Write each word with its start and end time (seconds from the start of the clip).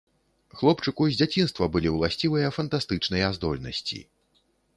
Хлопчыку 0.61 1.03
з 1.09 1.13
дзяцінства 1.19 1.67
былі 1.75 1.89
ўласцівыя 1.97 2.49
фантастычныя 2.57 3.31
здольнасці. 3.37 4.01